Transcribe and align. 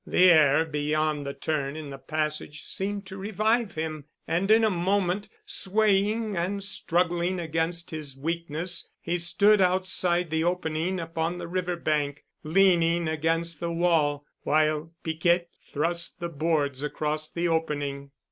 The 0.07 0.31
air 0.31 0.65
beyond 0.65 1.27
the 1.27 1.33
turn 1.35 1.75
in 1.75 1.91
the 1.91 1.99
passage 1.99 2.63
seemed 2.63 3.05
to 3.05 3.17
revive 3.19 3.75
him 3.75 4.05
and 4.27 4.49
in 4.49 4.63
a 4.63 4.71
moment, 4.71 5.29
swaying 5.45 6.35
and 6.35 6.63
struggling 6.63 7.39
against 7.39 7.91
his 7.91 8.17
weakness, 8.17 8.89
he 8.99 9.19
stood 9.19 9.61
outside 9.61 10.31
the 10.31 10.43
opening 10.43 10.99
upon 10.99 11.37
the 11.37 11.47
river 11.47 11.75
bank, 11.75 12.23
leaning 12.43 13.07
against 13.07 13.59
the 13.59 13.71
wall, 13.71 14.25
while 14.41 14.91
Piquette 15.03 15.49
thrust 15.71 16.19
the 16.19 16.29
boards 16.29 16.81
across 16.81 17.29
the 17.29 17.47
opening. 17.47 18.09